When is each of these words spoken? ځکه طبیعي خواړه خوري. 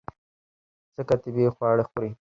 ځکه 0.95 1.13
طبیعي 1.23 1.49
خواړه 1.55 1.83
خوري. 1.89 2.09